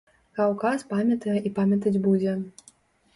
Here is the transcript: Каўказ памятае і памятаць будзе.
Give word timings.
Каўказ 0.37 0.85
памятае 0.93 1.35
і 1.49 1.51
памятаць 1.57 2.01
будзе. 2.07 2.33